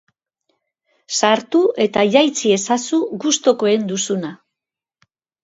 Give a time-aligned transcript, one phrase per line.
[1.19, 4.35] Sartu eta jaitsi ezazu gustukoen duzuna!